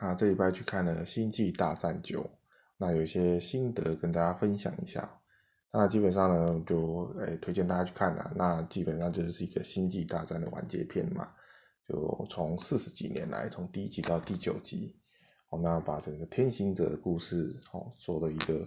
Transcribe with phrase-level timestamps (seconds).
[0.00, 2.22] 啊，这礼拜去看了《星际大战九》，
[2.78, 5.06] 那有一些心得跟大家分享一下。
[5.70, 8.32] 那基本上呢，就诶、推荐大家去看啦。
[8.34, 11.28] 那基本上就是一个星际大战的完结篇嘛，
[11.86, 14.96] 就从四十几年来，从第一集到第九集，
[15.50, 18.66] 哦，那把整个天行者的故事哦做了一个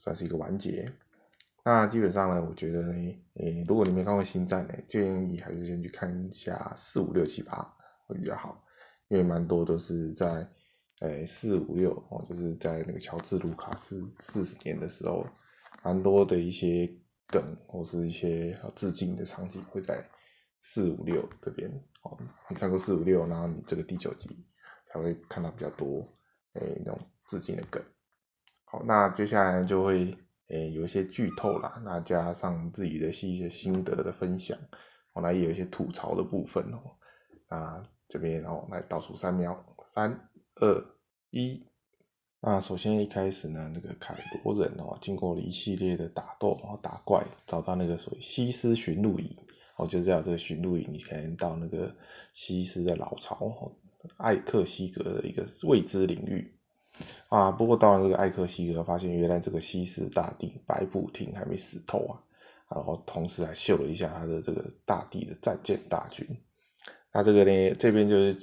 [0.00, 0.92] 算是一个完结。
[1.64, 7.62] 那基本上呢，我觉得呢，诶、如果你没看过星战呢，建议还是先去看一下四五六七八
[8.08, 8.60] 会比较好，
[9.06, 10.44] 因为蛮多都是在
[11.00, 15.26] 诶四五六哦，就是在那个乔治卢卡斯四十年的时候。
[15.82, 16.90] 蛮多的一些
[17.26, 20.02] 梗或是一些致敬的场景会在
[20.62, 21.70] 四五六这边
[22.02, 22.16] 哦，
[22.48, 24.46] 你看过四五六，然后你这个第九集
[24.86, 26.00] 才会看到比较多
[26.54, 27.82] 诶、那种致敬的梗。
[28.64, 30.16] 好，那接下来就会
[30.48, 34.58] 诶、有一些剧透啦，那加上自己的一些心得的分享，
[35.12, 36.96] 后来也有一些吐槽的部分哦。
[37.50, 40.84] 那这边哦，来倒数三秒，三二
[41.30, 41.62] 一。
[42.40, 49.34] 那首先一开始呢，那个凯罗人哦，经过了一系列的打斗，然后打怪，找到那个所谓西斯驯鹿营，
[49.76, 51.94] 哦，就是要这个驯鹿营，你可能到那个
[52.34, 53.72] 西斯的老巢，哦，
[54.18, 56.54] 艾克西格的一个未知领域
[57.28, 57.50] 啊。
[57.50, 62.20] 不过到了这个艾克西格，发现原来这个西斯大帝白布廷还没死透啊，
[62.68, 66.26] 然后同时还秀了一下他的这个大帝的战舰大军。
[67.10, 68.36] 那这个呢，这边就是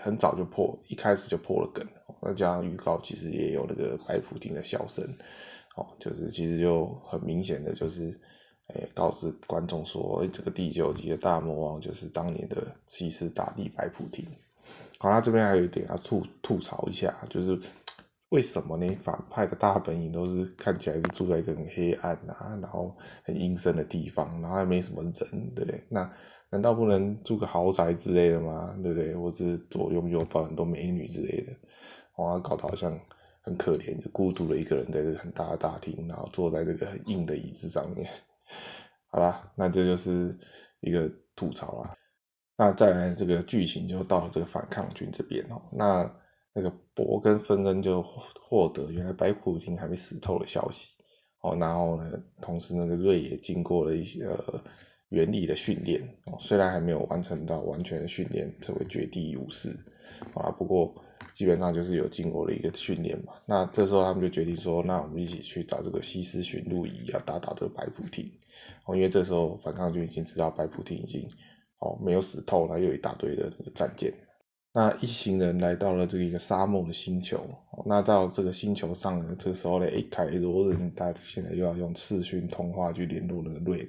[0.00, 1.86] 很早就破，一开始就破了梗。
[2.20, 5.04] 那加上预告，其实也有那个白普廷的笑声，
[5.76, 8.16] 哦，就是其实就很明显的就是，
[8.68, 14.24] 哎，告知观众说，哎，这个第九集的大魔王就是当年的西斯大帝白普廷。
[14.98, 17.58] 好，那这边还有一点要吐吐槽一下，就是
[18.28, 18.88] 为什么呢？
[19.02, 25.12] 反派的大本营都是看起来是住在一个很黑暗啊，然后很阴森的地方，然后还没什么人，
[25.56, 25.84] 对不对？
[25.88, 26.08] 那
[26.52, 28.78] 难道不能住个豪宅之类的吗？
[28.82, 29.14] 对不对？
[29.16, 31.52] 或是左拥右抱很多美女之类的？
[32.18, 32.96] 哇，搞得好像
[33.40, 38.06] 很可怜，就孤独的一个人在这个很大的大厅，然后坐在这个很硬的椅子上面。
[39.06, 40.38] 好啦，那这就是
[40.80, 41.96] 一个吐槽啦。
[42.54, 45.60] 那再来这个剧情就到了这个反抗军这边哦。
[45.72, 46.14] 那
[46.52, 48.02] 那个博跟芬恩就
[48.46, 50.90] 获得原来白普廷还没死透的消息
[51.40, 51.56] 哦。
[51.58, 52.12] 然后呢，
[52.42, 54.62] 同时那个瑞也经过了一些呃
[55.12, 59.70] 原理的训练哦，虽然还没有完成到完全的训练成为绝地武士
[60.34, 60.92] 啊，不过。
[61.34, 68.30] 基本上就是有经过了一个训练嘛，那这时候他们就决定说，那我们一起去找这个西斯巡路仪，要打打这个白普廷。
[68.84, 71.26] 哦，因为这时候反抗军已经知道白普廷已经
[71.78, 74.12] 哦没有死透了，又有一大堆的那个战舰。
[74.74, 77.40] 那一行人来到了这个一个沙漠的星球。
[77.86, 83.88] 那到这个星球上呢，这时候呢，一，凯罗人他现在又要用视讯通话去联络那个瑞，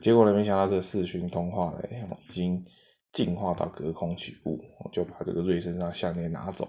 [0.00, 1.82] 结果呢，没想到这个视讯通话呢，
[2.28, 2.64] 已经。
[3.12, 4.60] 进化到隔空取物，
[4.92, 6.68] 就把这个瑞身上项链拿走。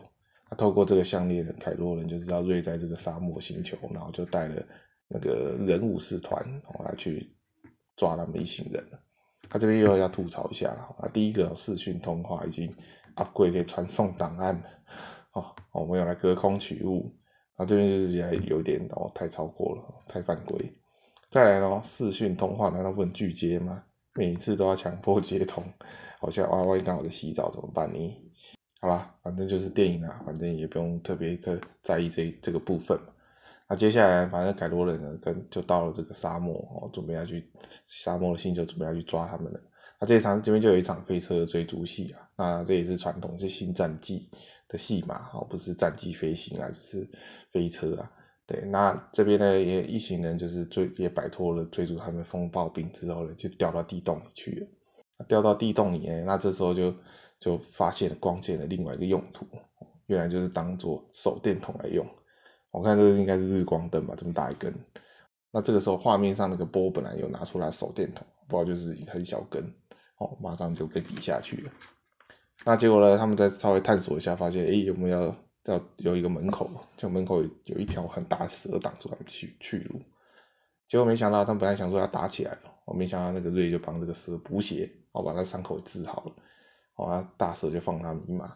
[0.50, 4.56] 他透过这个项链，凯洛人就知道瑞在这个沙漠星球，然后就带了
[5.08, 6.44] 那个人武士团
[6.84, 7.32] 来去
[7.96, 8.84] 抓他们一行人。
[9.52, 12.76] 他这边又要吐槽一下了啊，第一个视讯通话已经
[13.18, 14.64] upgrade 可以传送档案了，
[15.34, 17.16] 哦，我们要来隔空取物，
[17.54, 20.76] 啊，这边就是有点哦，太超过了，太犯规。
[21.32, 23.82] 再来呢，视讯通话难道不能拒接吗？
[24.14, 25.64] 每一次都要强迫接通。
[26.20, 28.22] 好像哇，万一刚好在洗澡怎么办呢？
[28.82, 33.00] 好啦，反正就是电影啊，反正也不用特别可在意这这个部分。
[33.70, 37.50] 那接下来，反正凯罗人呢，跟就到了这个沙漠哦，准备要去
[37.88, 39.62] 沙漠的星球，准备要去抓他们了。
[40.02, 44.30] 那这一场这边就有一场飞车追逐戏啊，那这也是传统，是新战记
[44.68, 47.10] 的戏码哦，不是战机飞行啊，就是
[47.54, 48.12] 飞车啊。
[48.52, 55.26] 对，那这边呢，也一行人就是追，也摆脱了追逐他们风暴兵之后呢，就掉到地洞里去了。
[55.30, 56.94] 掉到地洞里面，那这时候就
[57.40, 59.46] 就发现了光剑的另外一个用途，
[60.08, 62.06] 原来就是当做手电筒来用。
[62.72, 64.74] 我看这个应该是日光灯吧，这么大一根。
[65.50, 69.64] 那这个时候画面上那个波本来有拿出来手电筒，不知道就是很小根，
[70.18, 71.72] 哦，马上就被比下去了。
[72.66, 75.34] 那结果呢，他们再稍微探索一下，发现哎，有没有
[75.66, 80.02] 要有一个门口，就门口有一条很大的蛇挡住他们去去路。
[80.88, 84.90] 结果没想到，他们本来想说要打起来，我没想到那个瑞就帮这个蛇补血。
[85.14, 86.32] 我把那伤口治好了，
[86.96, 88.56] 哇，大蛇就放他密码，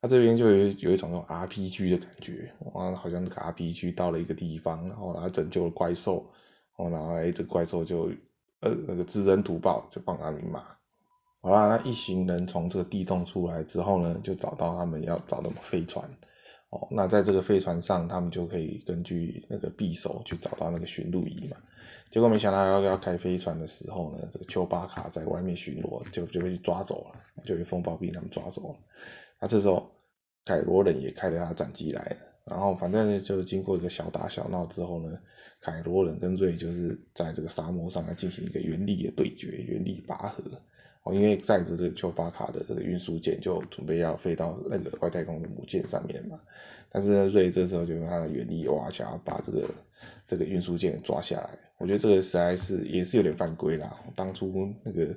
[0.00, 6.24] 他这边就有有一种那种 RPG 的感觉，哇，好像那个 RPG 到了一个地方，然后他拯救了怪兽，
[6.78, 8.10] 然后哎，这怪兽就
[8.60, 10.64] 呃那个知恩图报，就放他密码。
[11.42, 16.10] 好啦，那一行人从这个地洞出来之后呢，就找到他们要找的飞船，
[16.70, 21.56] 哦，那在这个飞船上，他们就可以根据那个匕首去找到那个巡路仪嘛。
[22.12, 28.78] 结果没想到要要开飞船的时候呢，这个丘巴卡在外面巡逻，就就被抓走了，就被风暴兵他们抓走了。
[29.40, 29.90] 那这时候
[30.44, 35.18] 凯罗人也开了他战机来了，然后反正就经过一个小打小闹之后呢，
[35.60, 40.44] 凯罗人跟瑞就是在这个沙漠上来进行一个原力的对决，原力拔河。
[41.02, 46.38] 哦，因为载着这个丘巴卡的这个运输舰就准备要飞到那个外太空的母舰上面嘛，
[46.90, 49.70] 但是呢，瑞这时候就用他的原力哇，想要把这个
[50.28, 51.58] 这个运输舰抓下来。
[51.78, 53.98] 我觉得这个实在是也是有点犯规啦。
[54.14, 55.08] 当初那个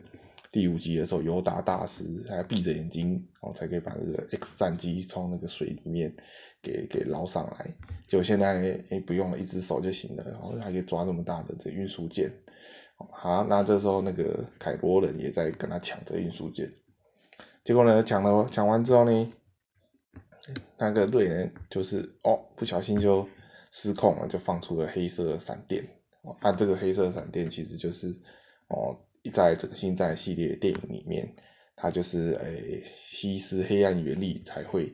[0.53, 6.15] 第五集的时候，尤达大师还闭着眼睛哦，才可以把这个 X 战机从那个水里面
[6.61, 7.75] 给给捞上来，
[8.07, 12.31] 就现在哎不用了，一只手就行了，然后还可以抓那么大的这运输舰。
[12.95, 16.71] 好，那这时候那个凯罗人也在跟他抢这运输舰，
[17.65, 19.33] 结果呢，抢了抢完之后呢，
[20.77, 23.27] 那个瑞人就是哦，不小心就
[23.71, 25.83] 失控了，就放出了黑色的闪电。
[26.41, 28.15] 那、啊、这个黑色闪电其实就是
[28.67, 28.95] 哦，
[29.31, 31.35] 在这个星战系列电影里面，
[31.75, 34.93] 它就是诶，吸食黑暗原力才会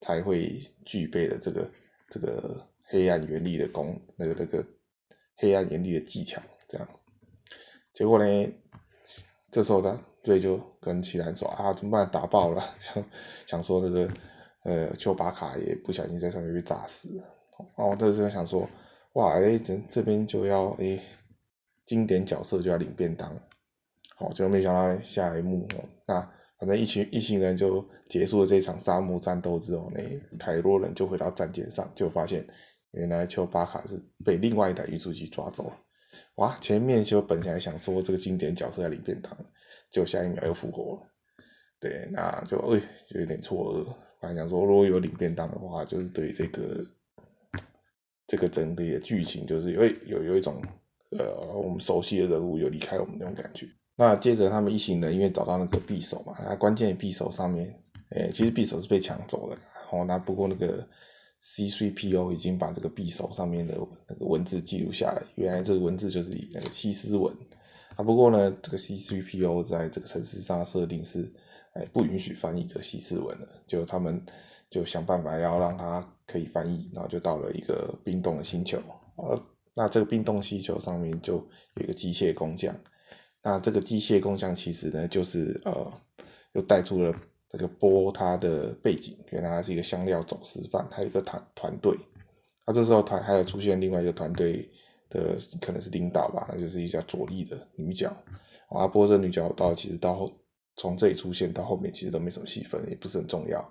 [0.00, 1.70] 才会具备的这个
[2.10, 4.66] 这个黑暗原力的功，那个那个
[5.36, 6.88] 黑暗原力的技巧这样。
[7.94, 8.52] 结果呢，
[9.50, 12.08] 这时候他瑞就跟奇兰说啊，怎么办？
[12.10, 13.04] 打爆了， 想
[13.46, 14.12] 想说那个
[14.64, 17.24] 呃，丘巴卡也不小心在上面被炸死了。
[17.76, 18.68] 然后这时候想说，
[19.14, 21.00] 哇，诶，这这边就要诶，
[21.86, 23.34] 经典角色就要领便当。
[24.18, 26.20] 好，结果没想到下一幕哦，那
[26.58, 30.00] 反正一群一行人就结束了这场沙漠战斗之后呢，
[30.38, 32.44] 凯罗人就回到战舰上，就发现
[32.90, 35.72] 原来丘巴卡是被另外一台运输机抓走了。
[36.36, 36.56] 哇！
[36.60, 39.36] 前面就本来想说这个经典角色要领便当，
[39.90, 41.02] 就下一秒又复活了。
[41.80, 43.94] 对，那就哎，就有点错愕。
[44.20, 46.84] 本来想说如果有领便当的话，就是对这个
[48.26, 50.60] 这个整体的剧情，就是有有有一种
[51.10, 53.66] 呃我们熟悉的人物有离开我们那种感觉。
[53.98, 57.78] 那接着他们一行人因为找到那个匕首嘛，那关键匕首上面，
[58.16, 59.58] 哎，其实匕首是被抢走了。
[59.90, 60.88] 哦，那不过那个。
[61.40, 63.72] C C P O 已经把这个匕首上面的
[64.08, 67.32] 那个文字记录下来，原来这个文字就是那个西斯文
[67.94, 68.02] 啊。
[68.02, 71.32] 不过呢，这个 C C P O 在这个城市上设定是，
[71.74, 74.20] 哎，不允许翻译这个西斯文的，就他们
[74.68, 78.76] 就想办法要让它可以翻译，然后就到了一个冰冻的星球。
[79.14, 79.40] 呃，
[79.74, 81.34] 那这个冰冻星球上面就
[81.76, 82.74] 有一个机械工匠，
[83.42, 85.92] 那这个机械工匠其实呢，就是呃，
[86.52, 87.14] 又带出了。
[87.50, 91.96] 这个波他的背景，原来他是一个香料走私犯，还有一个团团队。
[92.66, 94.68] 那这时候他还有出现另外一个团队
[95.08, 98.14] 的，可能是领导吧，那就是一家佐利的女角。
[98.68, 100.30] 啊，波这女角到其实到后
[100.76, 103.66] 从这里出现到后面，其实都没什么戏份，也不是很重要。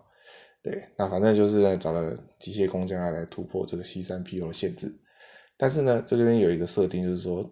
[0.63, 4.91] 对，那反正就是找了机械工匠来突破这个 C3PO 的限制。
[5.55, 7.47] 但是呢，这边有一个设定，就是说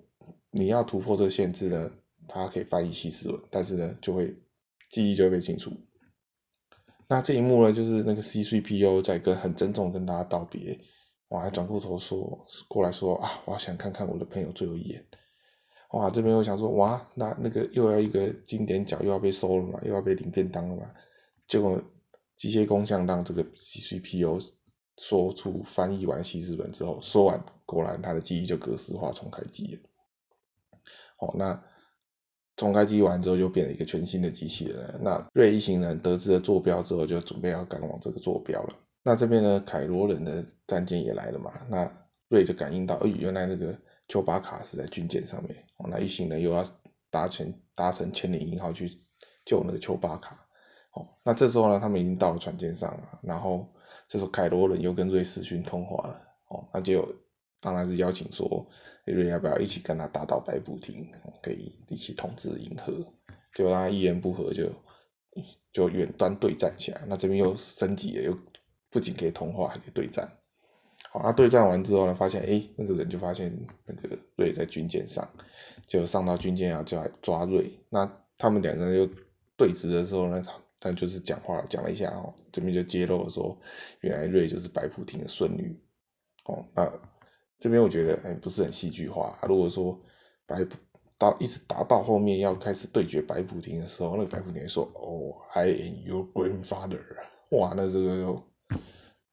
[0.49, 1.91] 你要突破这个限制呢，
[2.27, 4.35] 它可以翻译西斯文，但是呢，就会
[4.89, 5.71] 记忆就会被清除。
[7.07, 10.79] 那这一幕呢，就是那个 C3PO 在跟很郑重跟大家道别，
[11.27, 15.05] 我还转过头说过来说啊，我想看看我的朋友最后一眼。
[15.91, 20.89] 哇，这边我想说哇，那那个又要一个经典角又要被收了嘛，又要被领便当了嘛。
[21.47, 21.79] 结果
[22.35, 24.49] 机械工匠让这个 C3PO
[24.97, 29.81] 说出翻译完西斯文之后，说完果然他的记忆就格式化重开机了。
[31.17, 31.63] 好，那。
[32.57, 34.99] 重开机完之后，就变了一个全新的机器人。
[35.03, 38.75] 那瑞一行人得知了坐标之后，就准备要赶往这个坐标了。
[39.03, 41.51] 那这边呢，凯罗人的战舰也来了嘛？
[41.69, 41.91] 那
[42.29, 43.77] 瑞就感应到，哎，原来那个
[44.07, 45.55] 丘巴卡是在军舰上面。
[45.89, 46.65] 那一行人又要
[47.11, 48.89] 搭乘搭乘千年鹰号去
[49.45, 50.39] 救那个丘巴卡。
[50.93, 53.19] 哦，那这时候呢，他们已经到了船舰上了。
[53.21, 53.67] 然后
[54.07, 56.21] 这时候凯罗人又跟瑞视讯通话了。
[56.47, 57.07] 哦，那就
[57.59, 58.65] 当然是邀请说。
[59.13, 61.07] 瑞要不要一起跟他打倒白普廷，
[61.43, 62.91] 可以一起统治银河？
[63.53, 64.71] 结果他一言不合就
[65.71, 67.01] 就远端对战起来。
[67.07, 68.35] 那这边又升级了，又
[68.89, 70.27] 不仅可以通话，还可以对战。
[71.11, 75.29] 好，那对战完之后呢，发现哎，那个人就发现那个瑞在军舰上，
[75.87, 77.71] 就上到军舰要就来抓瑞。
[77.89, 79.07] 那他们两个人又
[79.55, 80.43] 对峙的时候呢，
[80.79, 83.55] 他就是讲话讲了一下哦，这边就揭露了说，
[84.01, 85.79] 原来瑞就是白普廷的孙女。
[86.45, 86.91] 哦，那。
[87.57, 89.37] 这边我觉得哎，不是很戏剧化。
[89.47, 89.99] 如果说
[90.45, 90.75] 白普
[91.17, 96.99] 到一直打到后面要开始对决白普廷的时候，那个白普廷说：“哦，I am your grandfather。”
[97.51, 98.43] 哇，那这个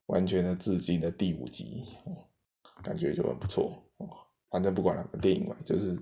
[0.06, 1.84] 完全的致敬的第五集，
[2.84, 3.82] 感觉就很不错。
[4.50, 5.98] 反正不管了，电影嘛，就是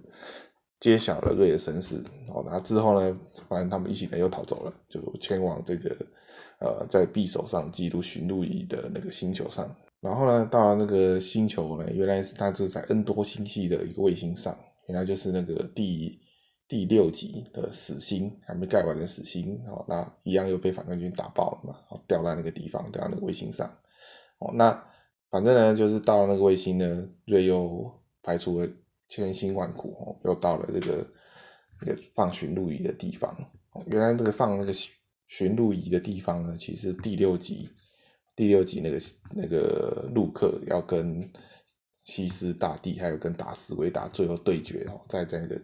[0.80, 1.96] 揭晓了瑞的身世。
[2.28, 5.96] 哦，那之后呢，反正他们一起呢又逃走了，就前往这个
[6.58, 9.74] 呃在匕首上记录寻路仪的那个星球上。
[10.00, 16.19] 然后呢，到了那个星球呢，原来是它是在恩多星系的一个卫星上，原来就是那个第
[16.66, 23.69] 第六级的死星还没盖完的死星哦，那一样又被反抗军打爆了嘛，哦掉在那个地方，掉在那个卫星上
[24.38, 24.50] 哦。
[24.54, 24.85] 那
[25.28, 27.92] 反正呢，就是到了那个卫星呢，瑞又
[28.23, 28.69] 排除了
[29.09, 31.07] 千辛万苦哦，又到了这个
[31.80, 33.30] 那个放巡路仪的地方。
[33.73, 34.73] 哦原来这个放那个
[35.26, 37.69] 巡路仪的地方呢，其实第六级
[38.40, 38.99] 第六集那个
[39.35, 41.30] 那个陆克要跟
[42.04, 45.61] 西斯大帝还有跟达斯维达最后对决哦，在在那个。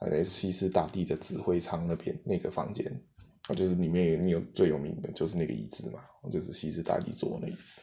[0.00, 2.84] 呃，西斯大帝的指挥舱那边那个房间，
[3.56, 7.80] 就是里面有有最有名的就是那个椅子嘛，就是西斯大帝坐那椅子。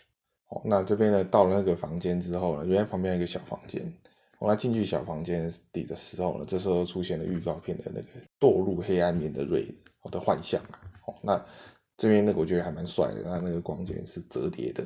[0.49, 3.81] 哦，那这边呢，到了那个房间之后呢，原来旁边有一个小房间。
[4.37, 8.07] 我来进去小房间里的时候呢，这时候出现了预告片的那个
[8.39, 9.65] 堕入黑暗面的瑞
[10.11, 10.79] 的幻象啊。
[11.07, 11.43] 哦，那
[12.01, 14.83] 这边那个我觉得还蛮帅的，那那个光剑是折叠的。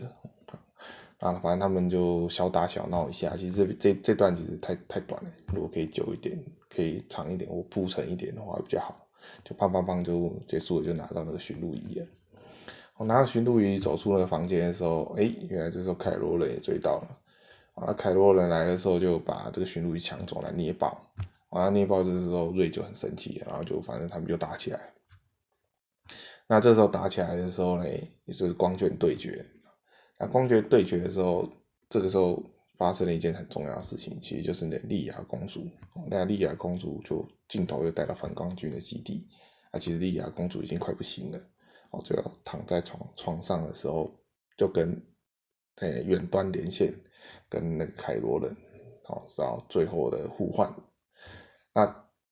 [1.20, 3.38] 啊，反正他们就小打小闹一下。
[3.38, 6.38] 其实这这这段其实太太短了，如果可以久一点，
[6.70, 9.08] 可以长一点，我铺陈一点的话比较好。
[9.46, 12.06] 就砰砰砰就结束了，就拿到那个巡路仪了。
[12.98, 17.18] 我拿到巡路仪走出那个房间的时候，哎，原来这时候凯罗人也追到了。
[17.76, 21.02] 啊，凯罗人来的时候就把这个巡路仪抢走了，捏爆。
[21.52, 24.82] 完了捏爆这时候瑞就很生气，然后就反正他们就打起来。
[26.48, 27.90] 那这时候打起来的时候呢，
[28.26, 29.46] 也就是光卷对决。
[30.20, 31.50] 那光卷对决的时候，
[31.90, 32.42] 这个时候
[32.78, 35.68] 发生了一件很重要的事情，其实就是那莉亚公主。
[36.08, 39.28] 那莉亚公主就镜头又带到反光军的基地。
[39.72, 41.40] 啊，其实莉亚公主已经快不行了，
[41.90, 44.10] 哦，就要躺在床床上的时候，
[44.56, 45.02] 就跟
[45.78, 46.94] 诶远端连线，
[47.50, 48.56] 跟那个凯罗人，
[49.08, 50.74] 哦，然后最后的呼唤。
[51.74, 51.86] 那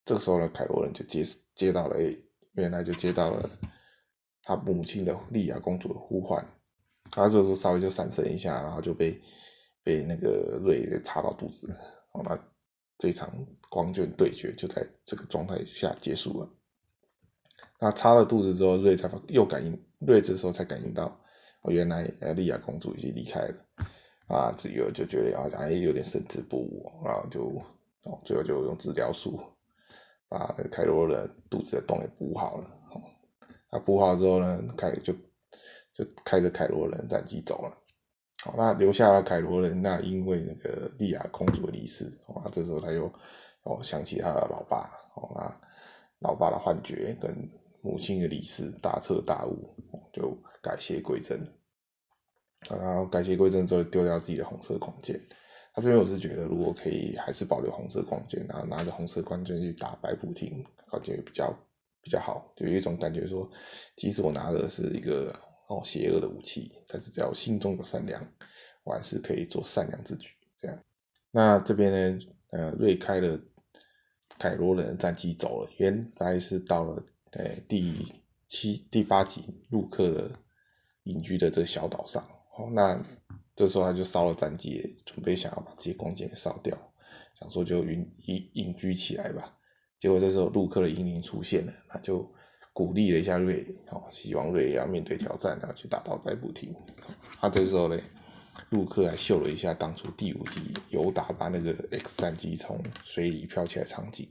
[0.05, 2.17] 这个时候呢，凯罗人就接接到了，诶，
[2.53, 3.50] 原来就接到了
[4.43, 6.45] 他母亲的莉亚公主的呼唤。
[7.12, 9.21] 他这时候稍微就闪身一下，然后就被
[9.83, 11.71] 被那个瑞给插到肚子，
[12.12, 12.39] 好，那
[12.97, 13.29] 这场
[13.69, 16.50] 光卷对决就在这个状态下结束了。
[17.79, 21.05] 那插了肚子之后，瑞才又感应，瑞这时候才感应到，
[21.62, 23.55] 哦，原来呃莉亚公主已经离开了，
[24.27, 27.41] 啊，这个就觉得好像哎有点神志不稳，然后就
[28.05, 29.39] 哦最后就用治疗术
[30.29, 32.67] 把那个凯罗的肚子的洞给补好了，
[33.74, 35.12] 那补好之后呢，凯就。
[35.96, 37.77] 就开着凯罗人战机走了，
[38.44, 43.06] 好，那留下了凯罗人，那因为那个莉亚公主的离世，哦，那这时候他又
[43.62, 45.56] 哦想起他的老爸，哦，那
[46.18, 47.32] 老爸的幻觉跟
[47.84, 49.70] 母亲的离世，大彻大悟，
[50.12, 51.39] 就改邪归正，
[52.68, 55.22] 然后改邪归正之后丢掉自己的红色光剑，
[55.75, 61.56] 他这边我是觉得如果可以还是保留红色光剑，然后拿着红色光剑去打白虎厅，感觉比较
[62.03, 63.50] 比较好，就有一种感觉说，
[63.95, 65.33] 即使我拿的是一个。
[65.69, 68.22] 哦，邪恶的武器，但是只要我心中有善良，
[68.83, 70.29] 我还是可以做善良之举。
[70.60, 70.77] 这样，
[71.31, 72.19] 那这边呢，
[72.51, 73.39] 呃，瑞开了
[74.38, 78.05] 凯罗人的战机走了，原来是到了呃第
[78.45, 80.31] 七、第八集陆克的
[81.03, 82.22] 隐居的这个小岛上。
[82.57, 83.01] 哦，那
[83.55, 86.77] 这时候他就烧了战机，准备想要把这些光剑给烧掉，
[87.39, 89.57] 想说就隐隐隐居起来吧。
[90.03, 92.29] 结果这时候陆克的英灵出现了，他就。
[92.75, 96.74] 鼓励了一下瑞，哦，希望瑞要面对挑战，然后去打到白虎厅。
[97.39, 98.01] 他这时候呢，
[98.72, 104.27] 陆克还秀了一下当初第五集尤达把那个 X 战机从水里飘起来场景，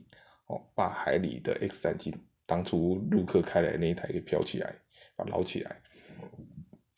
[0.47, 2.13] 哦，把海里的 X 战机
[2.45, 4.75] 当初陆克开来的那一台给飘起来，
[5.15, 5.81] 把捞起来。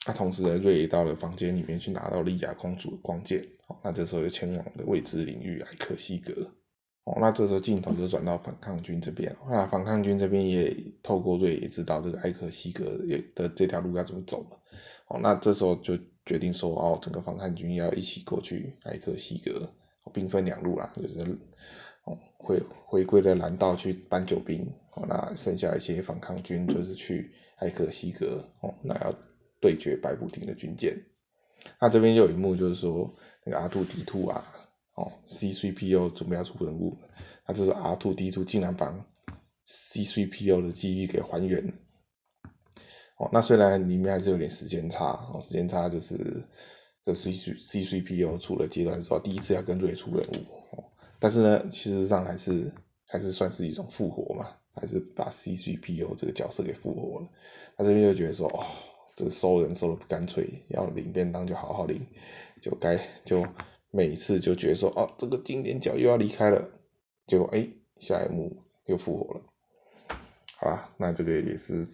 [0.08, 6.34] 那同时呢，瑞也到了房间里面去拿到莉亚公主的光剑，哦，那这时候就前往的未知领域埃克西格。
[7.06, 12.98] 哦，那这时候镜头就转到反抗军这边，那反抗军这边也透过瑞也知道这个艾克西格
[13.36, 14.60] 的这条路要怎么走了。
[15.08, 15.96] 哦，那这时候就
[16.26, 19.72] 决定说，哦，整个反抗军要一起过去艾克西格，
[20.12, 21.22] 兵分两路啦，就是
[22.06, 29.14] 哦回回归了蓝道去搬救兵，哦，那剩下一些反抗军就是去艾克西格，哦，那要
[29.62, 31.00] 对决白虎厅的军舰。
[31.80, 34.44] 那这边就有一幕就是说，那个阿兔迪兔啊。
[34.96, 36.98] 哦，C3PO 准备要出任务，
[37.46, 39.06] 那这时候 R2D2 竟然把
[39.68, 41.74] C3PO 的记忆给还原了。
[43.18, 46.16] 哦，那虽然里面还是有点时间差，哦，时间差就是
[47.04, 50.84] 这 C C3PO 出了阶段之后第一次要跟瑞出任务，哦，
[51.20, 52.72] 但是呢，其实上还是
[53.06, 57.30] 还是算是一种复活嘛，还是把 C3PO 这个角色给复活了。
[57.78, 58.64] 他这边就觉得说，哦，
[59.16, 62.06] 这收人收的不干脆，要领便当就好好领，
[62.62, 63.46] 就该就。
[63.96, 66.70] 每次就觉得说，哦，这个经典角又要离开了，
[67.28, 67.66] 结果哎，
[68.02, 68.54] 下一幕
[68.88, 69.42] 又复活了，
[70.58, 71.88] 好吧，那这个也是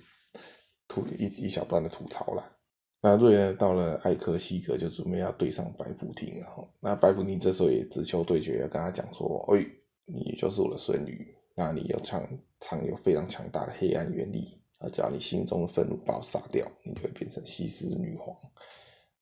[0.88, 2.58] 吐一一小段的吐槽了。
[3.03, 6.67] 那瑞呢，到了艾克西格就准备要对上白虎厅了。
[6.79, 9.63] 那白虎厅这时候也直球对决，要跟他讲说，哎，
[10.05, 12.27] 你就是我的孙女，那你有藏
[12.60, 18.36] 藏有非常强大的黑暗原力，啊，只要你心中的愤怒把我杀掉，你就会变成西斯女皇。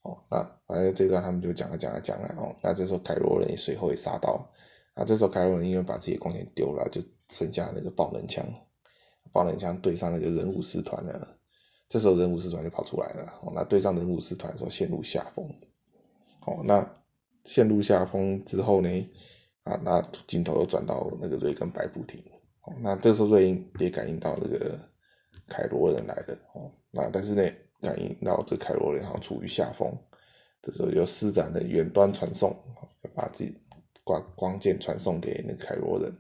[0.02, 4.50] 哦，那反正这段他们就讲了讲了讲了哦，那这时候凯罗人也随后也杀到，
[4.96, 8.46] 那这时候凯罗人因为把自己的光剑丢了，就剩下那个爆能枪，
[9.34, 11.14] 爆能枪对上那个人武士团呢，
[11.90, 15.46] 这时候人武士团就跑出来了，哦，那对上人武士团的时候陷入下风，
[16.48, 16.90] 哦，那
[17.44, 18.90] 陷入下风之后呢，
[19.64, 22.24] 啊，那镜头又转到那个瑞跟白布廷，
[22.62, 24.80] 哦，那这时候瑞英也感应到那个
[25.50, 27.44] 凯罗人来了，哦，那但是呢。
[27.82, 29.98] 感应到这凯罗人好像处于下风，
[30.62, 32.56] 这时候就施展了远端传送，
[33.16, 33.56] 把自己
[34.04, 36.14] 光光剑传送给那凯罗人。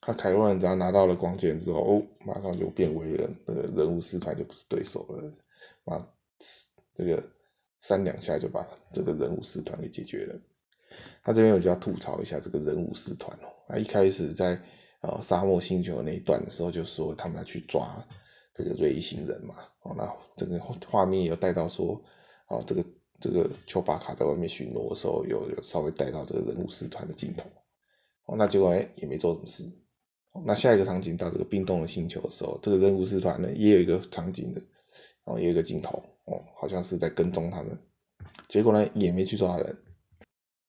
[0.00, 5.30] 他凯罗人只要拿到了光剑之后，哦，马上就变为了那个人武士团就不是对手了，
[5.84, 6.08] 啊，
[6.94, 7.22] 这个
[7.80, 10.40] 三两下就把这个人武士团给解决了。
[11.22, 14.60] 他这边我就要吐槽一下这个人武士团哦，他一开始在
[15.02, 18.04] 呃沙漠星球那一段的时候就说他们要去抓。
[18.62, 22.00] 这个瑞星人嘛，哦，那这个画面有带到说，
[22.48, 22.84] 哦，这个
[23.20, 27.48] 这个丘巴卡在外面巡逻的时候，有有稍微带到这个人武士团的镜头，
[28.26, 29.64] 哦，那结果哎也没做什么事，
[30.44, 34.60] 那下一个场景到这个冰冻的星球的时候，这个人武士团呢也有一个场景的，
[35.24, 37.78] 哦，也有一个镜头，哦，好像是在跟踪他们，
[38.48, 39.76] 结果呢也没去抓人，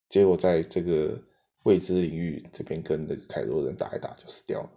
[0.10, 1.22] 结果在这个
[1.64, 4.70] 未知领域这边跟这个凯罗人打一打就死掉了，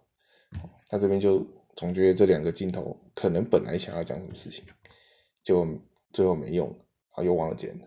[0.62, 1.44] 哦，他这边就。
[1.76, 4.64] 总觉得这两个镜头可能本来想要讲什么事情，
[5.42, 5.66] 就
[6.12, 6.68] 最后没用，
[7.10, 7.78] 啊，又忘了剪，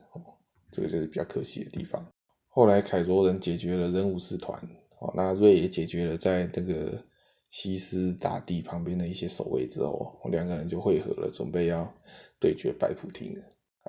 [0.71, 2.05] 这个就是比较可惜的地方。
[2.49, 4.59] 后来凯罗人解决了人武士团，
[4.99, 7.01] 哦，那瑞也解决了在那个
[7.49, 11.93] 西斯大帝旁边的一些守卫之后，两个人就汇合了，准备要
[12.39, 13.43] 对决白普廷了。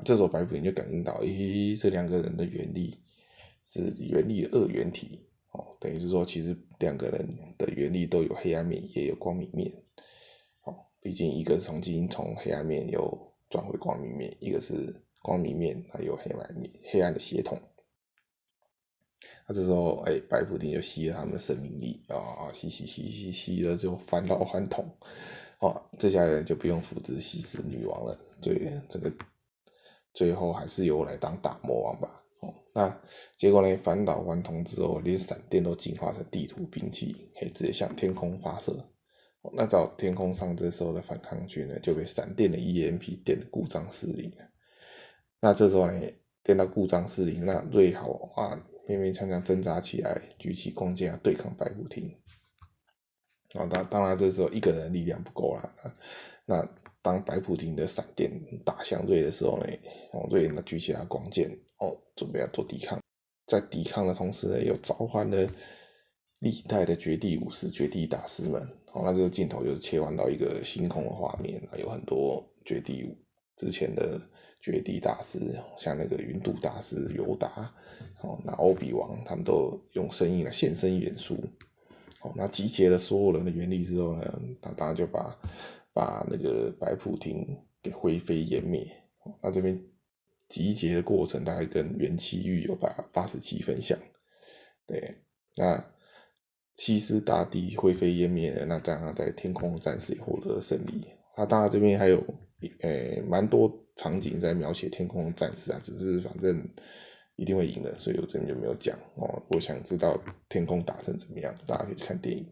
[0.04, 3.00] 这时候白普廷就感应到，咦，这两个人的原力
[3.64, 7.26] 是原力二元体，哦，等于是说，其实两个人
[7.58, 9.72] 的原力都有黑暗面，也有光明面。
[11.00, 13.02] 毕竟一个是从基因从黑暗面又
[13.48, 17.58] 转回光明面，一个是光明面还有黑暗面，黑暗的血统。
[19.46, 24.84] 那这时候，哎，白布丁就吸了他们的生命力啊，吸吸吸吸吸了就返老还童，
[25.60, 29.10] 哦，这下人就不用扶植西斯女王了，对，这个
[30.12, 32.22] 最后还是由我来当大魔王吧。
[32.40, 33.00] 哦，那
[33.36, 38.72] 结果呢，返老还童之后，连闪电都进化成地图兵器，可以直接向天空发射。
[39.54, 44.44] 那找天空上这时候的反抗军呢，就被闪电的 EMP 电的故障失灵了。
[45.40, 46.00] 那这时候呢，
[46.42, 52.14] 电到故障失灵，那瑞好啊，勉勉强强挣扎起来，举起弓箭啊，对抗白普廷。
[53.54, 55.74] 啊，当当然这时候一个人力量不够了。
[56.44, 56.66] 那
[57.00, 58.30] 当白普廷的闪电
[58.64, 59.66] 打向瑞的时候呢，
[60.12, 63.00] 哦，瑞呢举起他弓箭，哦，准备要做抵抗。
[63.46, 65.50] 在抵抗的同时呢，又召唤了
[66.40, 68.68] 历代的绝地武士、绝地大师们。
[68.90, 73.14] 好，那这个镜头就是切换到一个星空的画面，有很多绝地
[73.54, 74.18] 之前的
[74.62, 75.38] 绝地大师，
[75.78, 77.72] 像那个云度大师尤达，
[78.22, 81.36] 哦，那欧比王他们都用声音来现身演出。
[82.18, 85.38] 好，那集结了所有人的原力之后呢，他当然就把
[85.92, 87.46] 把那个白普廷
[87.82, 88.86] 给灰飞烟灭。
[89.42, 89.78] 那这边
[90.48, 93.98] 集结的过程大概跟元气玉有八八十七分像，
[94.86, 95.18] 对，
[95.56, 95.84] 那。
[96.78, 101.06] 西斯大帝灰飞烟灭了，那这样在天空战士也获得了胜利。
[101.36, 102.24] 那当然这边还有
[102.80, 106.66] 诶蛮多场景在描写天空战士啊，只是反正
[107.36, 109.42] 一定会赢的，所以我这边就没有讲哦。
[109.50, 112.44] 我想知道天空打成怎么样，大家可以去看电影。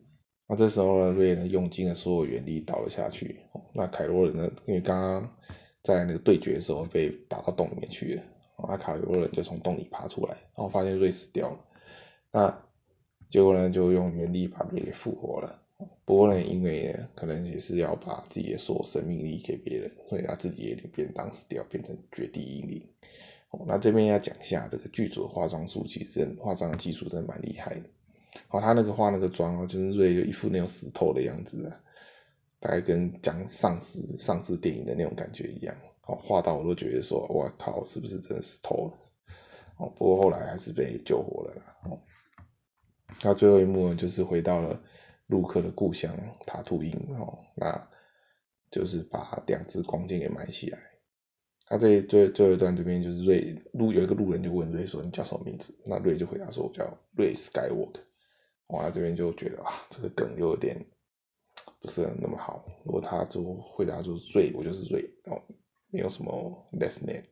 [0.48, 3.40] 那这时候呢，瑞呢用尽了所有原力倒了下去。
[3.74, 5.36] 那凯罗人呢，因为刚刚
[5.82, 8.22] 在那个对决的时候被打到洞里面去了，
[8.68, 11.58] 那凯罗人就从洞里爬出来，然后发现瑞死掉了。
[12.32, 12.65] 那
[13.28, 15.62] 结果呢，就用原力把瑞给复活了。
[16.04, 22.82] 不过呢，因为可能也是要把自己的所有生命力给别人，所以他自己也变当死掉，变成绝地英灵。
[23.50, 27.82] 哦，那这边要讲一下这个剧组的化妆术，其实化妆技术真的蛮厉害的。
[28.50, 31.70] 哦，他那个化那个妆哦，就是瑞就一副那种死透的样子，
[32.60, 35.74] 大概跟讲丧尸丧尸电影的那种感觉一样。
[36.06, 38.92] 哦，画到我都觉得说，哇靠，是不是真的死透了？
[39.78, 41.98] 哦，不过后来还是被救活了啦。
[43.22, 44.80] 那最后一幕呢，就是回到了
[45.26, 47.88] 陆克的故乡塔图因哦，那
[48.70, 50.78] 就是把两只光剑给埋起来。
[51.68, 58.00] 他这最最后一段这边就是瑞路有一个路人就问瑞说：“你叫什么名字？”那瑞就回答说：“我叫瑞斯盖沃克。”
[58.68, 60.76] 哇，他这边就觉得啊，这个梗又有点
[61.80, 62.64] 不是那么好。
[62.84, 65.42] 如果他就回答说瑞，我就是瑞哦，
[65.90, 67.24] 没有什么 last name，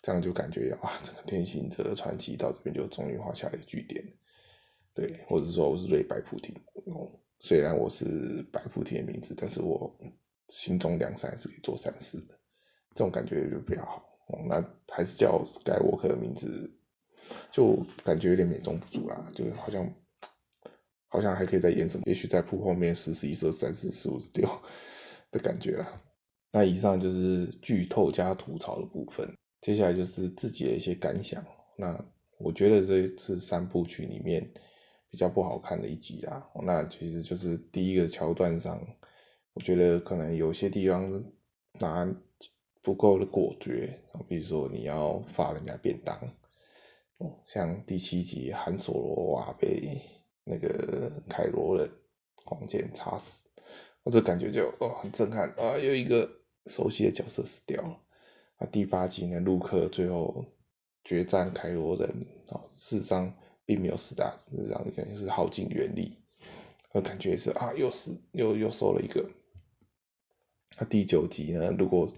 [0.00, 4.02] 这样就感觉啊，整个天行者的传奇到这边就终于画下了一句点。
[4.98, 6.52] 对，或者说我是瑞白普廷，
[6.86, 7.08] 哦，
[7.38, 9.96] 虽然我是白菩提的名字，但是我
[10.48, 12.34] 心中良善是可以做善事的，
[12.96, 14.02] 这种感觉就比较好。
[14.26, 16.68] 哦，那还是叫 Skywalker 的名字，
[17.52, 19.88] 就感觉有点美中不足啦，就好像
[21.06, 24.48] 好像还可以再演什么，也许在铺后面十、十一、十二、三十、四、五、十六
[25.30, 26.02] 的感觉啦。
[26.50, 31.44] 那以上就是剧透加吐槽的部分，接下来就是自己的一些感想。
[31.76, 32.04] 那
[32.40, 34.50] 我觉得这一次三部曲里面
[35.10, 38.80] 比较不好看的一集啊，那其实就是第一个桥段上，
[39.54, 41.24] 我觉得可能有些地方
[41.80, 42.08] 拿。
[42.80, 46.18] 不够的果决，比如说你要发人家便当，
[47.46, 50.00] 像第七集韩索罗瓦被
[50.44, 51.90] 那个凯罗人
[52.46, 53.46] 光剑插死，
[54.04, 56.26] 我这感觉就哦很震撼啊，又一个
[56.66, 57.98] 熟悉的角色死掉了。
[58.58, 60.46] 那第八集呢，陆克最后
[61.04, 62.08] 决战凯罗人
[62.46, 63.34] 啊，事实上
[63.68, 66.16] 并没有死大，事实上肯定是耗尽元力，
[66.94, 69.22] 我感觉是啊又死又又收了一个。
[70.78, 72.10] 那第九集呢，如果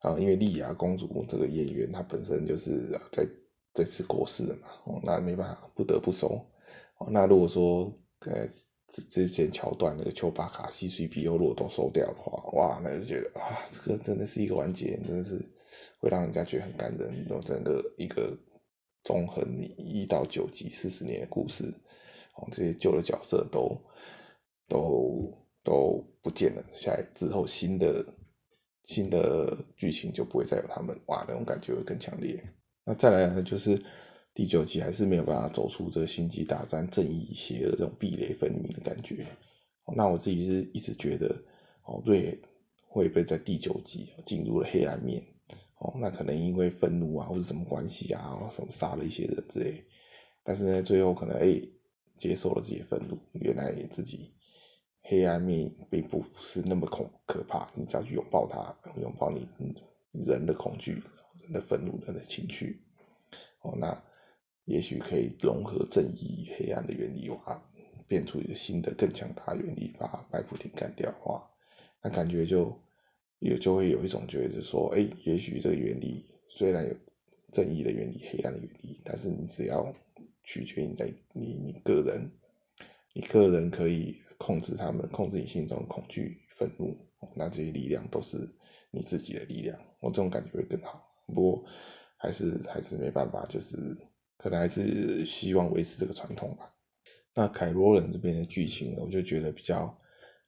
[0.00, 3.24] 啊，因为莉亚公主这个演员，她本身就是在
[3.72, 6.44] 这次过世了嘛，哦，那没办法，不得不收。
[7.12, 7.84] 那如果说
[8.26, 8.44] 呃
[8.88, 15.40] 之之前桥段那个丘巴卡 C C P U 如果都收掉的话，哇，那就觉得啊，这个真的是一个完结，真的是
[16.00, 17.24] 会让人家觉得很感人。
[17.30, 18.36] 有整个一个
[19.04, 19.44] 纵横
[19.76, 21.64] 一到九集四十年的故事，
[22.34, 23.76] 哦，这些旧的角色都
[24.68, 28.04] 都都不见了，下来之后新的。
[28.86, 32.42] 新的剧情就不会再有他们哇，那种感觉会更强烈。
[32.84, 33.80] 那再来呢，就是
[34.34, 39.24] 第九集还是没有办法走出这个星际大战正义邪恶这种壁垒分明的感觉。
[39.96, 41.28] 那我自己是一直觉得，
[41.84, 42.36] 哦，瑞
[42.88, 45.22] 会被在第九集进入了黑暗面？
[45.82, 49.84] 哦，那可能因为愤怒啊，或者什么关系啊，什么杀了一些人之类。
[50.44, 51.60] 但是呢，最后可能哎、
[52.16, 54.32] 接受了自己愤怒，原来自己。
[55.04, 59.48] 黑暗面并不是那么恐可怕，你只要去拥抱它，拥抱你
[60.12, 61.02] 人的恐惧、
[61.40, 62.80] 人的愤怒、人的情绪，
[63.62, 64.00] 哦，那
[64.64, 67.60] 也许可以融合正义与黑暗的原理，哇，
[68.06, 71.50] 变出一个新的更强大的原理，把白菩提干掉，哇，
[72.00, 72.72] 那感觉就
[73.42, 76.94] 也就会有一种觉得说，哎、也许这个原理虽然有
[77.52, 79.94] 正义的原理、黑暗的原理，但是你只要
[80.42, 82.30] 取决你在你你个人，
[83.12, 84.22] 你个人可以。
[84.38, 86.98] 控制他们，控制你心中的恐惧、愤怒，
[87.36, 88.36] 那这些力量都是
[88.90, 89.78] 你自己的力量。
[90.00, 91.00] 我这种感觉会更好。
[91.28, 91.64] 不过
[92.16, 93.96] 还是还是没办法，就是
[94.36, 96.74] 可能还是希望维持这个传统吧。
[97.32, 99.96] 那凯罗人这边的剧情，我就觉得比较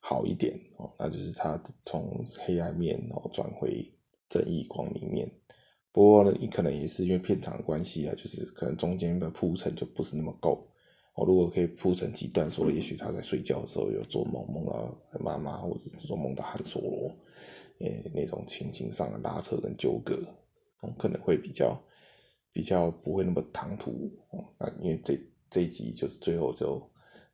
[0.06, 0.92] 好一点哦。
[0.98, 3.90] 那就是他从黑暗面哦转回
[4.28, 5.30] 正义光明面。
[5.92, 10.68] 不过呢，你可能也是因为片场的关系啊，就是可能中间的铺陈就不是那么够。
[11.14, 17.16] 我如果可以铺成几段，说也许他在睡觉的时候有做梦，梦到妈妈，或者是说梦到汉索罗，
[17.78, 20.18] 诶，那种情形上的拉扯跟纠葛，
[20.98, 21.80] 可能会比较
[22.52, 24.10] 比较不会那么唐突。
[24.30, 25.16] 哦，那因为这
[25.48, 26.82] 这一集就是最后就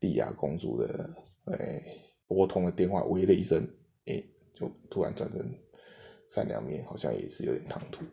[0.01, 1.11] 莉亚公主的
[1.47, 1.83] 诶
[2.31, 3.69] 拨通了电话，喂了一声，
[4.07, 5.45] 诶，就突然转成
[6.31, 8.05] 善良面，好像也是有点唐突。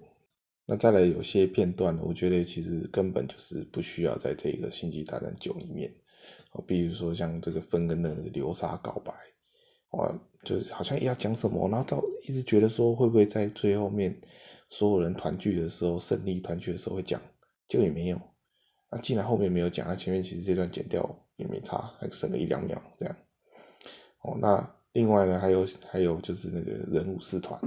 [0.65, 5.93] 那再来有些片段，我觉得其实根本就是不需要在这个《星际大战九》里面，
[6.65, 9.13] 比如说像这个芬根的流沙告白，
[9.91, 14.19] 哇，就是好像要讲什么，然后到一直觉得说会不会在最后面
[14.69, 17.21] 所有人团聚的时候，胜利团聚的时候会讲，
[17.69, 18.19] 就也没有。
[18.89, 23.15] 那既然后面没有讲，那前面其实这段剪掉也没差，还省了一两秒这样。
[24.21, 27.59] 哦，那另外呢，还有还有就是那个人武士团。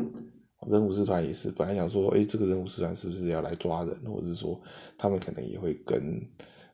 [0.67, 4.61] 人武士团也是，本来想说，哎、这个人武士团是不是要来抓人，或者是说，
[4.99, 6.21] 他们可能也会跟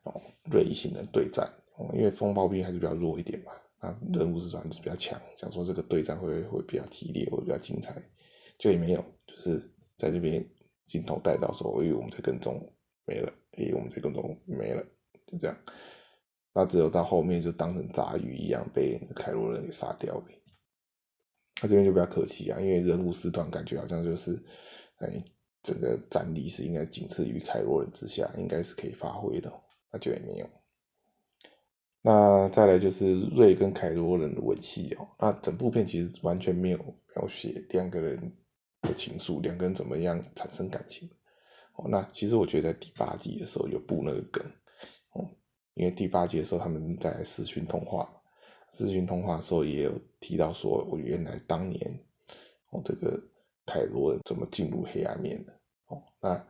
[0.02, 7.94] 哦瑞星人对战，哦，因为风暴兵还是比较弱一点嘛，那人武士团就是比较强，想说这个对战会会比较激烈，会比较精彩，
[8.58, 9.58] 就也没有，就是
[9.96, 10.44] 在这边
[10.88, 12.60] 镜头带到说，哎，我们在跟踪
[13.04, 14.82] 没了，哎，我们在跟踪没了，
[15.26, 15.56] 就这样，
[16.58, 20.24] 那只有到后面就当成杂鱼一样被凯罗人给杀掉了。
[21.60, 24.42] 那这边就比较可惜啊，因为人物四段感觉好像就是，
[25.00, 25.22] 哎，
[25.62, 29.52] 整个战力是应该仅次于凯罗人之下，应该是可以发挥的，
[29.92, 30.48] 那就也没有。
[32.00, 36.78] 那再来就是瑞跟凯罗人的吻戏哦，那整部片其实完全没有
[37.14, 38.32] 描写两个人
[38.80, 41.06] 的情愫，两个人怎么样产生感情。
[41.74, 44.42] 哦，那其实我觉得在第八集的时候有布那个梗，
[45.76, 48.10] 因为第八集的时候他们在视讯通话。
[48.72, 51.80] 视讯通话的时候也有提到说，我原来当年
[52.70, 53.18] 哦，这个
[53.64, 55.52] 凯罗怎么进入黑暗面的
[55.86, 56.02] 哦？
[56.20, 56.46] 那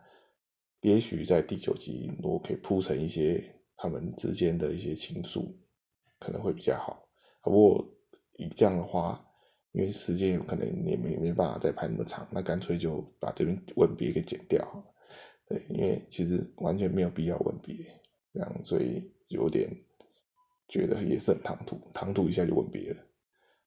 [0.81, 3.45] 也许在第九集如果可以铺成一些
[3.77, 5.53] 他们之间的一些情愫，
[6.19, 7.07] 可能会比较好
[7.43, 7.87] 不过
[8.35, 9.25] 以这样的话，
[9.73, 14.67] 因为时间有可能也没没办法再拍那么长，那干脆就把这边吻别给剪掉。
[15.49, 17.77] 对，因为其实完全没有必要吻别，
[18.33, 19.69] 这样所以有点
[20.69, 23.03] 觉得也是很唐突，唐突一下就吻别了。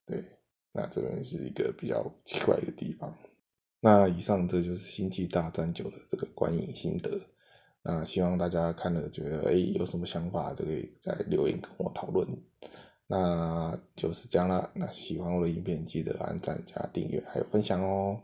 [0.06, 0.24] 对，
[0.72, 3.18] 那这边是一个比较奇怪的地方。
[3.80, 7.20] 那以上这就是《星际大战九》的这个观影心得。
[7.82, 12.28] 那希望大家看了觉得哎有什么想法都可以在留言跟我讨论。
[13.08, 14.70] 那就是这样啦。
[14.76, 18.22] 那喜欢我的影片记得按赞加订阅还有分享哦。